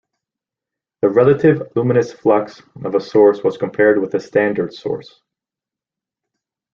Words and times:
The 1.03 1.09
relative 1.09 1.61
luminous 1.75 2.11
flux 2.11 2.63
of 2.83 2.95
a 2.95 2.99
source 2.99 3.43
was 3.43 3.55
compared 3.59 4.01
with 4.01 4.15
a 4.15 4.19
standard 4.19 4.73
source. 4.73 5.21